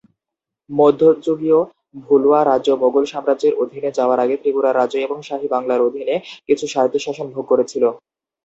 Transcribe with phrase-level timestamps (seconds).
[0.69, 1.59] মধ্যযুগীয়
[2.03, 6.15] ভুলুয়া রাজ্য মোগল সাম্রাজ্যের অধীনে যাওয়ার আগে ত্রিপুরা রাজ্য এবং শাহী বাংলার অধীনে
[6.47, 7.83] কিছু স্বায়ত্তশাসন ভোগ করেছিল।